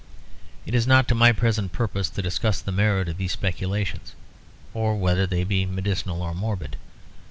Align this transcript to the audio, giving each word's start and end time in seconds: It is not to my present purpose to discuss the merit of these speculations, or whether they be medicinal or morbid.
It 0.65 0.73
is 0.73 0.87
not 0.87 1.07
to 1.09 1.13
my 1.13 1.31
present 1.31 1.73
purpose 1.73 2.09
to 2.09 2.23
discuss 2.23 2.59
the 2.59 2.71
merit 2.71 3.07
of 3.07 3.17
these 3.17 3.33
speculations, 3.33 4.15
or 4.73 4.95
whether 4.95 5.27
they 5.27 5.43
be 5.43 5.63
medicinal 5.67 6.23
or 6.23 6.33
morbid. 6.33 6.75